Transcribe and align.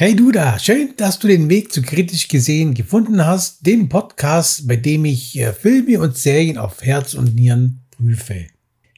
Hey 0.00 0.16
du 0.16 0.32
da, 0.32 0.58
schön, 0.58 0.94
dass 0.96 1.18
du 1.18 1.28
den 1.28 1.50
Weg 1.50 1.74
zu 1.74 1.82
kritisch 1.82 2.28
gesehen 2.28 2.72
gefunden 2.72 3.26
hast, 3.26 3.66
dem 3.66 3.90
Podcast, 3.90 4.66
bei 4.66 4.76
dem 4.76 5.04
ich 5.04 5.38
äh, 5.38 5.52
Filme 5.52 6.00
und 6.00 6.16
Serien 6.16 6.56
auf 6.56 6.80
Herz 6.80 7.12
und 7.12 7.34
Nieren 7.34 7.80
prüfe. 7.90 8.46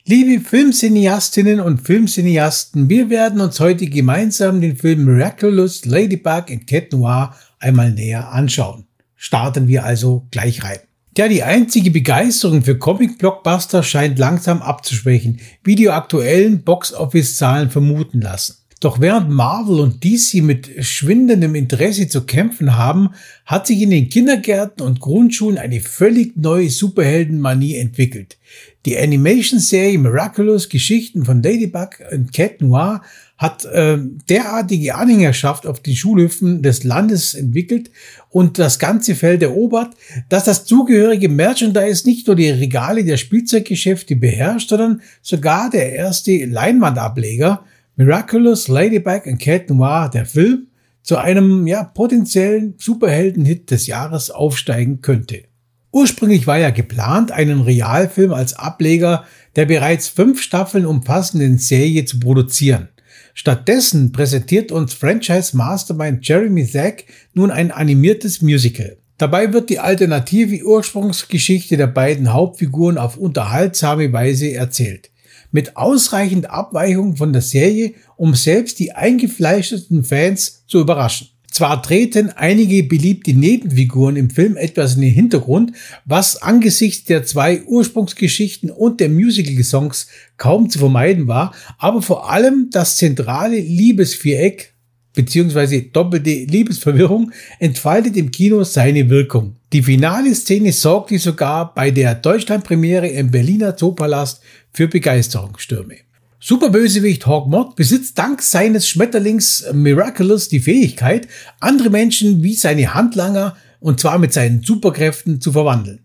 Liebe 0.05 0.41
Filmcineastinnen 0.41 1.59
und 1.59 1.81
Filmcineasten, 1.81 2.89
wir 2.89 3.11
werden 3.11 3.41
uns 3.41 3.59
heute 3.59 3.87
gemeinsam 3.87 4.61
den 4.61 4.77
Film 4.77 5.05
Miraculous 5.05 5.85
Ladybug 5.87 6.49
in 6.51 6.67
Cat 6.67 6.93
Noir 6.93 7.35
einmal 7.59 7.91
näher 7.91 8.31
anschauen. 8.31 8.87
Starten 9.17 9.67
wir 9.67 9.85
also 9.85 10.29
gleich 10.31 10.63
rein. 10.63 10.79
Ja, 11.19 11.27
die 11.27 11.43
einzige 11.43 11.91
Begeisterung 11.91 12.63
für 12.63 12.79
Comic-Blockbuster 12.79 13.83
scheint 13.83 14.21
langsam 14.21 14.63
abzuschwächen, 14.63 15.41
wie 15.65 15.75
die 15.75 15.91
aktuellen 15.91 16.63
Box-Office-Zahlen 16.63 17.71
vermuten 17.71 18.21
lassen. 18.21 18.62
Doch 18.83 19.01
während 19.01 19.31
Marvel 19.31 19.79
und 19.79 20.03
DC 20.03 20.43
mit 20.43 20.69
schwindendem 20.85 21.55
Interesse 21.55 22.09
zu 22.09 22.23
kämpfen 22.23 22.77
haben, 22.77 23.11
hat 23.47 23.69
sich 23.69 23.81
in 23.81 23.91
den 23.91 24.09
Kindergärten 24.09 24.85
und 24.85 24.99
Grundschulen 24.99 25.57
eine 25.57 25.81
völlig 25.81 26.37
neue 26.37 26.69
Superheldenmanie 26.69 27.77
entwickelt. 27.77 28.39
Die 28.85 28.99
Animation-Serie 28.99 29.99
Miraculous 29.99 30.69
Geschichten 30.69 31.25
von 31.25 31.45
Ladybug 31.45 31.91
und 32.11 32.33
Cat 32.33 32.61
Noir 32.61 33.03
hat 33.39 33.65
äh, 33.67 33.99
derartige 34.29 34.97
Anhängerschaft 34.97 35.65
auf 35.65 35.79
den 35.79 35.95
Schulhöfen 35.95 36.61
des 36.63 36.83
Landes 36.83 37.35
entwickelt 37.35 37.89
und 38.31 38.59
das 38.59 38.81
ganze 38.81 39.15
Feld 39.15 39.45
erobert, 39.45 39.95
dass 40.29 40.43
das 40.43 40.65
zugehörige 40.65 41.29
Merchandise 41.29 42.05
nicht 42.05 42.27
nur 42.27 42.35
die 42.35 42.51
Regale 42.51 43.05
der 43.05 43.17
Spielzeuggeschäfte 43.17 44.17
beherrscht, 44.17 44.71
sondern 44.71 45.03
sogar 45.23 45.71
der 45.71 45.93
erste 45.93 46.47
Leinwandableger 46.47 47.65
Miraculous 47.97 48.69
Ladybug 48.69 49.27
and 49.27 49.39
Cat 49.39 49.69
Noir, 49.69 50.09
der 50.09 50.25
Film, 50.25 50.69
zu 51.03 51.19
einem 51.19 51.67
ja, 51.67 51.85
potenziellen 51.85 52.75
Superhelden-Hit 52.79 53.71
des 53.71 53.87
Jahres 53.87 54.31
aufsteigen 54.31 55.03
könnte. 55.03 55.43
Ursprünglich 55.91 56.47
war 56.47 56.57
ja 56.57 56.71
geplant, 56.71 57.33
einen 57.33 57.61
Realfilm 57.61 58.33
als 58.33 58.55
Ableger 58.55 59.25
der 59.57 59.67
bereits 59.67 60.09
fünf 60.09 60.41
Staffeln 60.41 60.87
umfassenden 60.87 61.59
Serie 61.59 62.07
zu 62.07 62.19
produzieren. 62.19 62.89
Stattdessen 63.35 64.11
präsentiert 64.11 64.73
uns 64.73 64.95
Franchise 64.95 65.55
Mastermind 65.55 66.27
Jeremy 66.27 66.67
Zack 66.67 67.05
nun 67.35 67.51
ein 67.51 67.71
animiertes 67.71 68.41
Musical. 68.41 68.97
Dabei 69.19 69.53
wird 69.53 69.69
die 69.69 69.81
alternative 69.81 70.65
Ursprungsgeschichte 70.65 71.77
der 71.77 71.89
beiden 71.89 72.33
Hauptfiguren 72.33 72.97
auf 72.97 73.19
unterhaltsame 73.19 74.11
Weise 74.15 74.53
erzählt 74.53 75.12
mit 75.53 75.77
ausreichend 75.77 76.51
Abweichung 76.51 77.17
von 77.17 77.33
der 77.33 77.43
Serie, 77.43 77.93
um 78.17 78.35
selbst 78.35 78.79
die 78.81 78.93
eingefleischten 78.93 80.03
Fans 80.03 80.65
zu 80.67 80.81
überraschen. 80.81 81.29
Zwar 81.53 81.83
treten 81.83 82.31
einige 82.31 82.83
beliebte 82.83 83.35
Nebenfiguren 83.35 84.17
im 84.17 84.31
Film 84.31 84.57
etwas 84.57 84.95
in 84.95 85.03
den 85.03 85.13
Hintergrund, 85.13 85.73
was 86.07 86.41
angesichts 86.41 87.05
der 87.05 87.25
zwei 87.25 87.63
Ursprungsgeschichten 87.65 88.71
und 88.71 89.01
der 89.01 89.11
Musical-Songs 89.11 90.09
kaum 90.39 90.71
zu 90.71 90.79
vermeiden 90.79 91.29
war, 91.29 91.55
aber 91.77 92.01
vor 92.01 92.31
allem 92.31 92.69
das 92.71 92.97
zentrale 92.97 93.61
Liebesviereck 93.61 94.73
beziehungsweise 95.13 95.83
doppelte 95.83 96.31
Liebesverwirrung 96.31 97.33
entfaltet 97.59 98.17
im 98.17 98.31
Kino 98.31 98.65
seine 98.65 99.11
Wirkung. 99.11 99.57
Die 99.73 99.83
finale 99.83 100.35
Szene 100.35 100.71
sorgte 100.71 101.19
sogar 101.19 101.73
bei 101.73 101.91
der 101.91 102.15
Deutschlandpremiere 102.15 103.09
im 103.09 103.31
Berliner 103.31 103.75
Zoopalast 103.75 104.43
für 104.71 104.87
Begeisterungsstürme. 104.87 105.95
Superbösewicht 106.39 107.27
Hawkmod 107.27 107.75
besitzt 107.75 108.19
dank 108.19 108.43
seines 108.43 108.87
Schmetterlings 108.87 109.65
Miraculous 109.73 110.51
die 110.51 110.61
Fähigkeit, 110.61 111.27
andere 111.59 111.89
Menschen 111.89 112.43
wie 112.43 112.55
seine 112.55 112.93
Handlanger 112.93 113.57
und 113.81 113.99
zwar 113.99 114.19
mit 114.19 114.35
seinen 114.35 114.63
Superkräften 114.63 115.41
zu 115.41 115.53
verwandeln. 115.53 116.01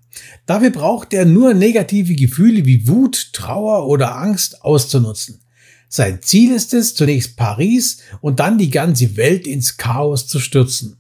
Dafür 0.46 0.70
braucht 0.70 1.14
er 1.14 1.26
nur 1.26 1.54
negative 1.54 2.16
Gefühle 2.16 2.66
wie 2.66 2.88
Wut, 2.88 3.34
Trauer 3.34 3.88
oder 3.88 4.16
Angst 4.16 4.64
auszunutzen. 4.64 5.42
Sein 5.90 6.22
Ziel 6.22 6.54
ist 6.54 6.74
es, 6.74 6.96
zunächst 6.96 7.36
Paris 7.36 7.98
und 8.22 8.40
dann 8.40 8.58
die 8.58 8.70
ganze 8.70 9.18
Welt 9.18 9.46
ins 9.46 9.76
Chaos 9.76 10.26
zu 10.28 10.40
stürzen. 10.40 10.97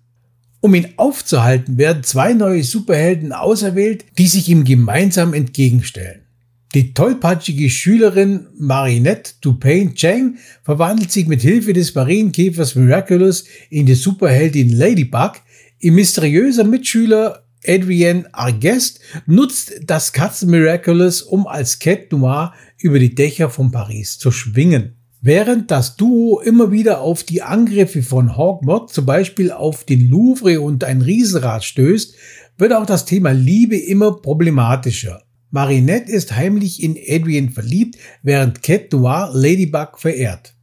Um 0.67 0.75
ihn 0.75 0.89
aufzuhalten, 0.97 1.77
werden 1.77 2.03
zwei 2.03 2.33
neue 2.33 2.61
Superhelden 2.61 3.31
auserwählt, 3.31 4.03
die 4.17 4.27
sich 4.27 4.49
ihm 4.49 4.65
gemeinsam 4.65 5.33
entgegenstellen. 5.33 6.23
Die 6.73 6.93
tollpatschige 6.93 7.69
Schülerin 7.69 8.47
Marinette 8.59 9.35
Dupain 9.39 9.95
Chang 9.95 10.35
verwandelt 10.63 11.09
sich 11.09 11.25
mit 11.25 11.41
Hilfe 11.41 11.71
des 11.71 11.95
Marienkäfers 11.95 12.75
Miraculous 12.75 13.45
in 13.69 13.85
die 13.85 13.95
Superheldin 13.95 14.75
Ladybug. 14.75 15.35
Ihr 15.79 15.93
mysteriöser 15.93 16.65
Mitschüler 16.65 17.45
Adrienne 17.65 18.27
Argest 18.33 18.99
nutzt 19.25 19.71
das 19.85 20.11
Katzen 20.11 20.49
Miraculous, 20.49 21.21
um 21.21 21.47
als 21.47 21.79
Cat 21.79 22.11
Noir 22.11 22.53
über 22.77 22.99
die 22.99 23.15
Dächer 23.15 23.49
von 23.49 23.71
Paris 23.71 24.19
zu 24.19 24.31
schwingen. 24.31 24.96
Während 25.21 25.71
das 25.71 25.95
Duo 25.95 26.39
immer 26.39 26.71
wieder 26.71 27.01
auf 27.01 27.23
die 27.23 27.41
Angriffe 27.41 28.03
von 28.03 28.37
Hawkmoth, 28.37 28.93
zum 28.93 29.05
Beispiel 29.05 29.51
auf 29.51 29.83
den 29.83 30.09
Louvre 30.09 30.61
und 30.61 30.83
ein 30.83 31.01
Riesenrad 31.01 31.63
stößt, 31.63 32.13
wird 32.57 32.73
auch 32.73 32.85
das 32.85 33.05
Thema 33.05 33.31
Liebe 33.31 33.77
immer 33.77 34.13
problematischer. 34.21 35.23
Marinette 35.49 36.11
ist 36.11 36.35
heimlich 36.35 36.83
in 36.83 36.97
Adrian 37.07 37.49
verliebt, 37.49 37.97
während 38.21 38.61
Cat 38.61 38.91
Noir 38.91 39.31
Ladybug 39.33 39.97
verehrt. 39.97 40.53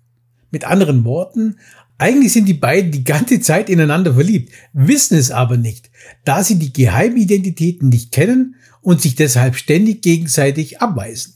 Mit 0.50 0.64
anderen 0.64 1.04
Worten, 1.04 1.56
eigentlich 1.98 2.32
sind 2.32 2.47
die 2.47 2.54
beiden 2.54 2.93
die 2.93 3.04
ganze 3.04 3.41
Zeit 3.41 3.69
ineinander 3.69 4.14
verliebt, 4.14 4.53
wissen 4.72 5.16
es 5.16 5.31
aber 5.31 5.56
nicht, 5.56 5.91
da 6.25 6.44
sie 6.44 6.59
die 6.59 6.72
Geheimidentitäten 6.72 7.88
nicht 7.88 8.12
kennen 8.12 8.56
und 8.82 9.00
sich 9.00 9.14
deshalb 9.14 9.56
ständig 9.56 10.03
gegenseitig 10.03 10.81
abweisen. 10.81 11.34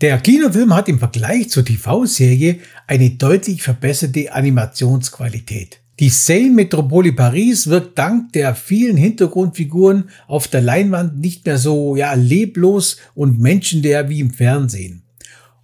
Der 0.00 0.18
Kinofilm 0.18 0.74
hat 0.74 0.88
im 0.88 0.98
Vergleich 0.98 1.50
zur 1.50 1.62
TV-Serie 1.62 2.60
eine 2.86 3.10
deutlich 3.10 3.62
verbesserte 3.62 4.32
Animationsqualität. 4.32 5.80
Die 5.98 6.08
Seine 6.08 6.52
Metropole 6.52 7.12
Paris 7.12 7.66
wirkt 7.66 7.98
dank 7.98 8.32
der 8.32 8.54
vielen 8.54 8.96
Hintergrundfiguren 8.96 10.04
auf 10.26 10.48
der 10.48 10.62
Leinwand 10.62 11.18
nicht 11.18 11.44
mehr 11.44 11.58
so 11.58 11.96
ja, 11.96 12.14
leblos 12.14 12.96
und 13.14 13.40
menschenleer 13.40 14.08
wie 14.08 14.20
im 14.20 14.30
Fernsehen. 14.30 15.02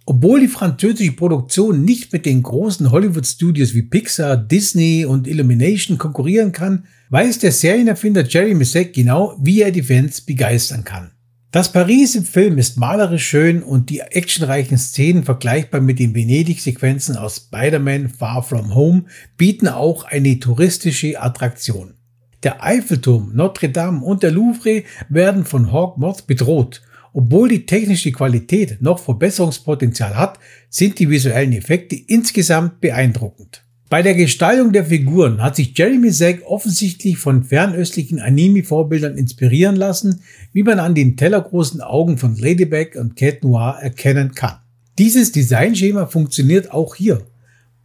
Obwohl 0.05 0.41
die 0.41 0.47
französische 0.47 1.13
Produktion 1.13 1.83
nicht 1.83 2.13
mit 2.13 2.27
den 2.27 2.43
großen 2.43 2.91
Hollywood-Studios 2.91 3.73
wie 3.73 3.81
Pixar, 3.81 4.37
Disney 4.37 5.03
und 5.03 5.25
Illumination 5.25 5.97
konkurrieren 5.97 6.51
kann, 6.51 6.83
weiß 7.09 7.39
der 7.39 7.51
Serienerfinder 7.51 8.23
Jerry 8.23 8.53
Messek 8.53 8.93
genau, 8.93 9.35
wie 9.41 9.63
er 9.63 9.71
die 9.71 9.81
Fans 9.81 10.21
begeistern 10.21 10.83
kann. 10.83 11.09
Das 11.57 11.71
Paris 11.71 12.13
im 12.13 12.23
Film 12.23 12.59
ist 12.59 12.77
malerisch 12.77 13.27
schön 13.27 13.63
und 13.63 13.89
die 13.89 14.01
actionreichen 14.01 14.77
Szenen 14.77 15.23
vergleichbar 15.23 15.81
mit 15.81 15.97
den 15.97 16.13
Venedig-Sequenzen 16.13 17.17
aus 17.17 17.37
Spider-Man 17.37 18.09
Far 18.09 18.43
From 18.43 18.75
Home 18.75 19.05
bieten 19.37 19.67
auch 19.67 20.03
eine 20.03 20.39
touristische 20.39 21.19
Attraktion. 21.19 21.95
Der 22.43 22.63
Eiffelturm, 22.63 23.31
Notre 23.33 23.69
Dame 23.69 24.05
und 24.05 24.21
der 24.21 24.29
Louvre 24.29 24.83
werden 25.09 25.45
von 25.45 25.71
Hawkmoth 25.71 26.27
bedroht. 26.27 26.83
Obwohl 27.11 27.49
die 27.49 27.65
technische 27.65 28.11
Qualität 28.11 28.79
noch 28.79 28.99
Verbesserungspotenzial 28.99 30.15
hat, 30.15 30.37
sind 30.69 30.99
die 30.99 31.09
visuellen 31.09 31.53
Effekte 31.53 31.95
insgesamt 31.95 32.81
beeindruckend. 32.81 33.63
Bei 33.89 34.01
der 34.01 34.15
Gestaltung 34.15 34.73
der 34.73 34.85
Figuren 34.85 35.41
hat 35.41 35.55
sich 35.55 35.77
Jeremy 35.77 36.11
Zack 36.11 36.41
offensichtlich 36.45 37.17
von 37.17 37.45
fernöstlichen 37.45 38.19
Anime-Vorbildern 38.19 39.17
inspirieren 39.17 39.77
lassen, 39.77 40.23
wie 40.51 40.63
man 40.63 40.79
an 40.79 40.93
den 40.93 41.15
tellergroßen 41.15 41.79
Augen 41.79 42.17
von 42.17 42.35
Ladybug 42.35 42.95
und 42.95 43.15
Cat 43.15 43.43
Noir 43.43 43.77
erkennen 43.81 44.35
kann. 44.35 44.57
Dieses 44.97 45.31
Designschema 45.31 46.05
funktioniert 46.05 46.71
auch 46.71 46.95
hier. 46.95 47.21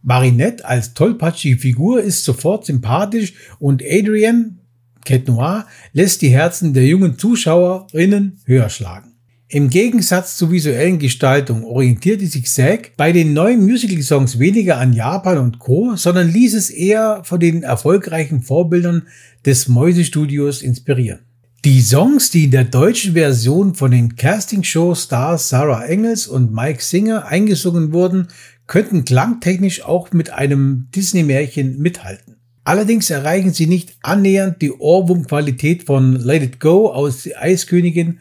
Marinette 0.01 0.65
als 0.65 0.93
tollpatschige 0.93 1.57
Figur 1.57 2.01
ist 2.01 2.25
sofort 2.25 2.65
sympathisch 2.65 3.33
und 3.59 3.81
Adrian, 3.81 4.59
Cat 5.05 5.29
Noir, 5.29 5.65
lässt 5.93 6.21
die 6.21 6.29
Herzen 6.31 6.73
der 6.73 6.85
jungen 6.85 7.17
Zuschauerinnen 7.17 8.41
höher 8.45 8.67
schlagen. 8.67 9.12
Im 9.53 9.69
Gegensatz 9.69 10.35
zur 10.35 10.49
visuellen 10.51 10.97
Gestaltung 10.97 11.63
orientierte 11.63 12.25
sich 12.25 12.51
Zack 12.51 12.93
bei 12.97 13.11
den 13.11 13.33
neuen 13.33 13.61
Musical-Songs 13.61 14.39
weniger 14.39 14.79
an 14.79 14.93
Japan 14.93 15.37
und 15.37 15.59
Co., 15.59 15.95
sondern 15.95 16.27
ließ 16.27 16.55
es 16.55 16.71
eher 16.71 17.21
von 17.23 17.39
den 17.39 17.61
erfolgreichen 17.61 18.41
Vorbildern 18.41 19.03
des 19.45 19.67
Mäusestudios 19.67 20.63
inspirieren. 20.63 21.19
Die 21.65 21.81
Songs, 21.81 22.31
die 22.31 22.45
in 22.45 22.49
der 22.49 22.63
deutschen 22.63 23.13
Version 23.13 23.75
von 23.75 23.91
den 23.91 24.15
Casting-Show-Stars 24.15 25.49
Sarah 25.49 25.85
Engels 25.85 26.25
und 26.25 26.51
Mike 26.51 26.81
Singer 26.81 27.27
eingesungen 27.27 27.93
wurden, 27.93 28.29
könnten 28.65 29.05
klangtechnisch 29.05 29.83
auch 29.83 30.11
mit 30.13 30.31
einem 30.31 30.87
Disney-Märchen 30.95 31.77
mithalten. 31.77 32.37
Allerdings 32.63 33.11
erreichen 33.11 33.53
sie 33.53 33.67
nicht 33.67 33.97
annähernd 34.01 34.63
die 34.63 34.71
Ohrwurmqualität 34.71 35.83
von 35.83 36.15
Let 36.15 36.41
It 36.41 36.59
Go 36.59 36.89
aus 36.89 37.21
Die 37.21 37.35
Eiskönigin 37.35 38.19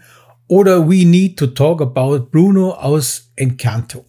oder 0.52 0.86
We 0.86 1.06
Need 1.06 1.38
to 1.38 1.46
Talk 1.46 1.80
About 1.80 2.26
Bruno 2.30 2.72
aus 2.72 3.32
Encanto. 3.36 4.04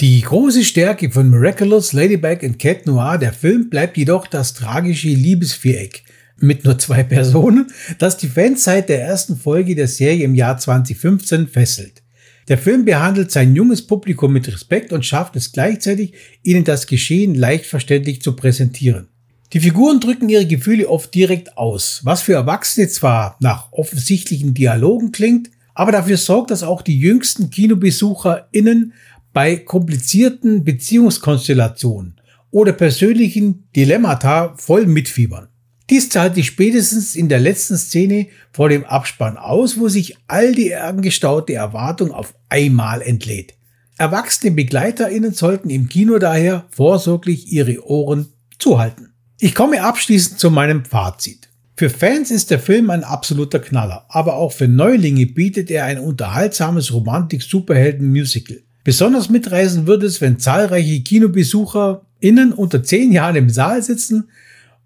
Die 0.00 0.22
große 0.22 0.64
Stärke 0.64 1.10
von 1.10 1.28
Miraculous, 1.28 1.92
Ladybug 1.92 2.42
und 2.44 2.58
Cat 2.58 2.86
Noir, 2.86 3.18
der 3.18 3.34
Film, 3.34 3.68
bleibt 3.68 3.98
jedoch 3.98 4.26
das 4.26 4.54
tragische 4.54 5.08
Liebesviereck 5.08 6.02
mit 6.38 6.64
nur 6.64 6.78
zwei 6.78 7.02
Personen, 7.02 7.66
das 7.98 8.16
die 8.16 8.28
Fans 8.28 8.64
seit 8.64 8.88
der 8.88 9.02
ersten 9.02 9.36
Folge 9.36 9.74
der 9.74 9.86
Serie 9.86 10.24
im 10.24 10.34
Jahr 10.34 10.56
2015 10.56 11.48
fesselt. 11.48 12.02
Der 12.48 12.56
Film 12.56 12.86
behandelt 12.86 13.30
sein 13.30 13.54
junges 13.54 13.86
Publikum 13.86 14.32
mit 14.32 14.48
Respekt 14.48 14.94
und 14.94 15.04
schafft 15.04 15.36
es 15.36 15.52
gleichzeitig, 15.52 16.14
ihnen 16.42 16.64
das 16.64 16.86
Geschehen 16.86 17.34
leicht 17.34 17.66
verständlich 17.66 18.22
zu 18.22 18.34
präsentieren. 18.34 19.08
Die 19.52 19.60
Figuren 19.60 20.00
drücken 20.00 20.30
ihre 20.30 20.46
Gefühle 20.46 20.88
oft 20.88 21.14
direkt 21.14 21.58
aus, 21.58 22.00
was 22.02 22.22
für 22.22 22.32
Erwachsene 22.32 22.88
zwar 22.88 23.36
nach 23.40 23.70
offensichtlichen 23.72 24.54
Dialogen 24.54 25.12
klingt, 25.12 25.50
aber 25.74 25.92
dafür 25.92 26.16
sorgt, 26.16 26.50
dass 26.50 26.62
auch 26.62 26.82
die 26.82 26.98
jüngsten 26.98 27.50
KinobesucherInnen 27.50 28.92
bei 29.32 29.56
komplizierten 29.56 30.64
Beziehungskonstellationen 30.64 32.20
oder 32.50 32.72
persönlichen 32.72 33.64
Dilemmata 33.74 34.54
voll 34.56 34.86
mitfiebern. 34.86 35.48
Dies 35.90 36.08
zahlt 36.08 36.36
sich 36.36 36.46
spätestens 36.46 37.16
in 37.16 37.28
der 37.28 37.40
letzten 37.40 37.76
Szene 37.76 38.28
vor 38.52 38.68
dem 38.68 38.84
Abspann 38.84 39.36
aus, 39.36 39.78
wo 39.78 39.88
sich 39.88 40.16
all 40.28 40.54
die 40.54 40.74
angestaute 40.74 41.54
Erwartung 41.54 42.12
auf 42.12 42.34
einmal 42.48 43.02
entlädt. 43.02 43.54
Erwachsene 43.98 44.52
BegleiterInnen 44.52 45.34
sollten 45.34 45.70
im 45.70 45.88
Kino 45.88 46.18
daher 46.18 46.66
vorsorglich 46.70 47.52
ihre 47.52 47.86
Ohren 47.86 48.32
zuhalten. 48.58 49.12
Ich 49.38 49.54
komme 49.54 49.82
abschließend 49.82 50.38
zu 50.38 50.50
meinem 50.50 50.84
Fazit. 50.84 51.51
Für 51.74 51.88
Fans 51.88 52.30
ist 52.30 52.50
der 52.50 52.58
Film 52.58 52.90
ein 52.90 53.02
absoluter 53.02 53.58
Knaller, 53.58 54.04
aber 54.08 54.36
auch 54.36 54.52
für 54.52 54.68
Neulinge 54.68 55.26
bietet 55.26 55.70
er 55.70 55.86
ein 55.86 55.98
unterhaltsames 55.98 56.92
Romantik-Superhelden-Musical. 56.92 58.62
Besonders 58.84 59.30
mitreißen 59.30 59.86
wird 59.86 60.02
es, 60.02 60.20
wenn 60.20 60.38
zahlreiche 60.38 61.00
KinobesucherInnen 61.02 62.52
unter 62.52 62.82
10 62.82 63.12
Jahren 63.12 63.36
im 63.36 63.48
Saal 63.48 63.82
sitzen 63.82 64.28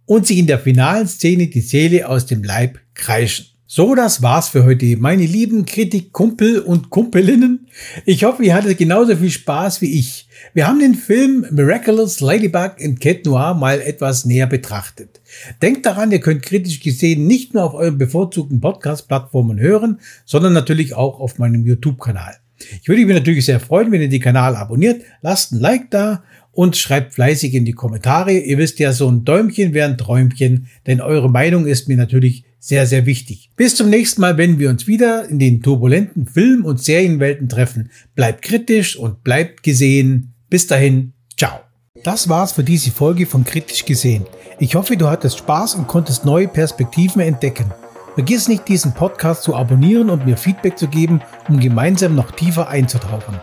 und 0.04 0.26
sich 0.26 0.38
in 0.38 0.46
der 0.46 0.60
finalen 0.60 1.08
Szene 1.08 1.48
die 1.48 1.60
Seele 1.60 2.08
aus 2.08 2.26
dem 2.26 2.44
Leib 2.44 2.78
kreischen. 2.94 3.46
So, 3.68 3.96
das 3.96 4.22
war's 4.22 4.50
für 4.50 4.64
heute, 4.64 4.96
meine 4.96 5.26
lieben 5.26 5.66
Kritikkumpel 5.66 6.60
und 6.60 6.88
Kumpelinnen. 6.88 7.66
Ich 8.04 8.22
hoffe, 8.22 8.44
ihr 8.44 8.54
hattet 8.54 8.78
genauso 8.78 9.16
viel 9.16 9.32
Spaß 9.32 9.80
wie 9.80 9.98
ich. 9.98 10.28
Wir 10.54 10.68
haben 10.68 10.78
den 10.78 10.94
Film 10.94 11.44
Miraculous 11.50 12.20
Ladybug 12.20 12.74
in 12.78 12.96
Cat 13.00 13.26
Noir 13.26 13.54
mal 13.54 13.80
etwas 13.80 14.24
näher 14.24 14.46
betrachtet. 14.46 15.20
Denkt 15.62 15.84
daran, 15.84 16.12
ihr 16.12 16.20
könnt 16.20 16.44
kritisch 16.44 16.78
gesehen 16.78 17.26
nicht 17.26 17.54
nur 17.54 17.64
auf 17.64 17.74
euren 17.74 17.98
bevorzugten 17.98 18.60
Podcast-Plattformen 18.60 19.58
hören, 19.58 19.98
sondern 20.24 20.52
natürlich 20.52 20.94
auch 20.94 21.18
auf 21.18 21.38
meinem 21.38 21.66
YouTube-Kanal. 21.66 22.36
Ich 22.80 22.86
würde 22.86 23.04
mich 23.04 23.16
natürlich 23.16 23.46
sehr 23.46 23.58
freuen, 23.58 23.90
wenn 23.90 24.00
ihr 24.00 24.08
den 24.08 24.22
Kanal 24.22 24.54
abonniert, 24.54 25.02
lasst 25.22 25.50
ein 25.50 25.58
Like 25.58 25.90
da 25.90 26.22
und 26.52 26.76
schreibt 26.76 27.14
fleißig 27.14 27.52
in 27.52 27.64
die 27.64 27.72
Kommentare. 27.72 28.32
Ihr 28.32 28.58
wisst 28.58 28.78
ja, 28.78 28.92
so 28.92 29.10
ein 29.10 29.24
Däumchen 29.24 29.74
wäre 29.74 29.90
ein 29.90 29.98
Träumchen, 29.98 30.68
denn 30.86 31.00
eure 31.00 31.28
Meinung 31.28 31.66
ist 31.66 31.88
mir 31.88 31.96
natürlich 31.96 32.44
sehr, 32.58 32.86
sehr 32.86 33.06
wichtig. 33.06 33.50
Bis 33.56 33.74
zum 33.76 33.90
nächsten 33.90 34.20
Mal, 34.20 34.36
wenn 34.38 34.58
wir 34.58 34.70
uns 34.70 34.86
wieder 34.86 35.28
in 35.28 35.38
den 35.38 35.62
turbulenten 35.62 36.26
Film- 36.26 36.64
und 36.64 36.82
Serienwelten 36.82 37.48
treffen. 37.48 37.90
Bleibt 38.14 38.42
kritisch 38.42 38.96
und 38.96 39.22
bleibt 39.22 39.62
gesehen. 39.62 40.34
Bis 40.50 40.66
dahin, 40.66 41.12
ciao. 41.36 41.60
Das 42.02 42.28
war's 42.28 42.52
für 42.52 42.64
diese 42.64 42.90
Folge 42.90 43.26
von 43.26 43.44
Kritisch 43.44 43.84
gesehen. 43.84 44.26
Ich 44.58 44.74
hoffe, 44.74 44.96
du 44.96 45.08
hattest 45.08 45.38
Spaß 45.38 45.74
und 45.74 45.86
konntest 45.86 46.24
neue 46.24 46.48
Perspektiven 46.48 47.20
entdecken. 47.20 47.72
Vergiss 48.14 48.48
nicht, 48.48 48.66
diesen 48.68 48.92
Podcast 48.92 49.42
zu 49.42 49.54
abonnieren 49.54 50.08
und 50.08 50.24
mir 50.24 50.36
Feedback 50.36 50.78
zu 50.78 50.88
geben, 50.88 51.20
um 51.48 51.60
gemeinsam 51.60 52.14
noch 52.14 52.30
tiefer 52.30 52.68
einzutauchen. 52.68 53.38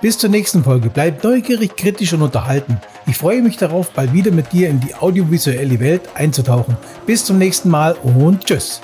Bis 0.00 0.16
zur 0.16 0.30
nächsten 0.30 0.62
Folge. 0.62 0.90
Bleib 0.90 1.24
neugierig, 1.24 1.76
kritisch 1.76 2.12
und 2.12 2.22
unterhalten. 2.22 2.80
Ich 3.06 3.16
freue 3.16 3.42
mich 3.42 3.56
darauf, 3.56 3.90
bald 3.90 4.12
wieder 4.12 4.30
mit 4.30 4.52
dir 4.52 4.68
in 4.68 4.78
die 4.78 4.94
audiovisuelle 4.94 5.80
Welt 5.80 6.02
einzutauchen. 6.14 6.76
Bis 7.04 7.24
zum 7.24 7.38
nächsten 7.38 7.68
Mal 7.68 7.94
und 7.94 8.44
tschüss. 8.44 8.80